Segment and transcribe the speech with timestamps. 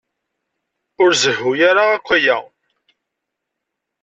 [1.03, 2.37] Ur sehhu ara akk aya.